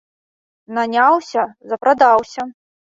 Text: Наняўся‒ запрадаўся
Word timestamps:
Наняўся‒ 0.79 1.41
запрадаўся 1.75 2.53